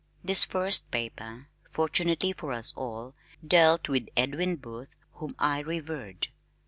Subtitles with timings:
[0.23, 3.13] This first paper, fortunately for us all,
[3.47, 6.29] dealt with Edwin Booth, whom I revered.